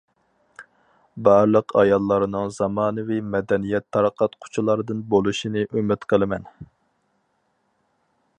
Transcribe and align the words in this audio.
بارلىق 1.27 1.75
ئاياللارنىڭ 1.81 2.49
زامانىۋى 2.55 3.19
مەدەنىيەت 3.35 3.87
تارقاتقۇچىلاردىن 3.99 5.05
بولۇشىنى 5.13 5.67
ئۈمىد 5.71 6.11
قىلىمەن. 6.15 6.53